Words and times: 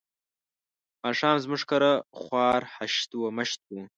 ماښام 1.03 1.37
زموږ 1.43 1.61
کره 1.71 1.91
خوار 2.19 2.61
هشت 2.75 3.09
و 3.15 3.21
مشت 3.37 3.59
وو. 3.71 3.81